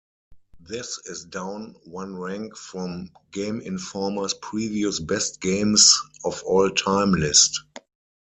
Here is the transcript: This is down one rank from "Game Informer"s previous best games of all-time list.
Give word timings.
This 0.59 0.97
is 1.05 1.25
down 1.25 1.75
one 1.83 2.17
rank 2.17 2.57
from 2.57 3.11
"Game 3.29 3.61
Informer"s 3.61 4.33
previous 4.33 4.99
best 4.99 5.39
games 5.39 5.95
of 6.25 6.41
all-time 6.41 7.11
list. 7.11 7.59